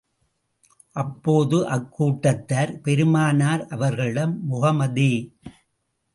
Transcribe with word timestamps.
அப்போது 0.95 1.57
அக்கூட்டத்தார், 1.69 2.73
பெருமானார் 2.81 3.67
அவர்களிடம், 3.67 4.35
முஹம்மதே! 4.47 5.11